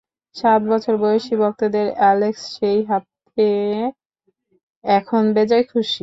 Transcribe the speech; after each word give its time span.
সাত 0.35 0.61
বছর 0.71 0.93
বয়সী 0.97 1.33
ভক্ত 1.41 1.61
অ্যালেক্স 1.99 2.41
সেই 2.55 2.79
হাত 2.89 3.03
পেয়ে 3.37 3.81
এখন 4.83 5.23
বেজায় 5.35 5.65
খুশি। 5.71 5.99